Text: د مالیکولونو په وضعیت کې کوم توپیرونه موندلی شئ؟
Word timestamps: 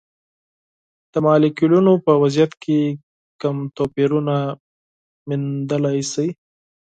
د 1.11 1.13
مالیکولونو 1.25 1.93
په 2.05 2.11
وضعیت 2.21 2.53
کې 2.63 2.79
کوم 3.41 3.57
توپیرونه 3.77 4.35
موندلی 5.27 5.99
شئ؟ 6.11 6.29